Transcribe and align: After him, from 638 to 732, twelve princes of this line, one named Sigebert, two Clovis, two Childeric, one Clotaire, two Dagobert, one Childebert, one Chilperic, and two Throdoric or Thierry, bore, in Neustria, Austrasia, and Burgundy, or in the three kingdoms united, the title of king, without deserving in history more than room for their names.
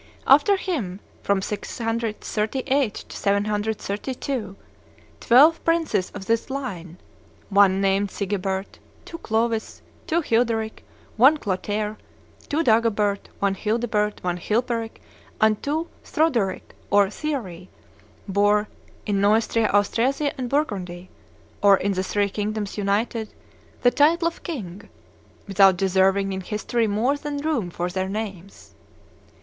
After 0.25 0.57
him, 0.57 0.99
from 1.21 1.43
638 1.43 2.93
to 2.95 3.15
732, 3.15 4.55
twelve 5.19 5.63
princes 5.63 6.09
of 6.15 6.25
this 6.25 6.49
line, 6.49 6.97
one 7.51 7.79
named 7.79 8.09
Sigebert, 8.09 8.79
two 9.05 9.19
Clovis, 9.19 9.83
two 10.07 10.23
Childeric, 10.23 10.83
one 11.17 11.37
Clotaire, 11.37 11.99
two 12.49 12.63
Dagobert, 12.63 13.29
one 13.37 13.53
Childebert, 13.53 14.23
one 14.23 14.39
Chilperic, 14.39 15.03
and 15.39 15.61
two 15.61 15.87
Throdoric 16.03 16.73
or 16.89 17.11
Thierry, 17.11 17.69
bore, 18.27 18.67
in 19.05 19.21
Neustria, 19.21 19.67
Austrasia, 19.67 20.33
and 20.35 20.49
Burgundy, 20.49 21.11
or 21.61 21.77
in 21.77 21.91
the 21.91 22.01
three 22.01 22.29
kingdoms 22.29 22.75
united, 22.75 23.31
the 23.83 23.91
title 23.91 24.27
of 24.27 24.41
king, 24.41 24.89
without 25.47 25.77
deserving 25.77 26.33
in 26.33 26.41
history 26.41 26.87
more 26.87 27.17
than 27.17 27.37
room 27.37 27.69
for 27.69 27.87
their 27.87 28.09
names. 28.09 28.73